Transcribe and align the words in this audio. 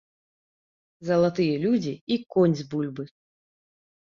Залатыя 1.09 1.59
людзі 1.65 1.93
і 2.15 2.17
конь 2.37 2.59
з 2.63 2.69
бульбы. 2.73 3.03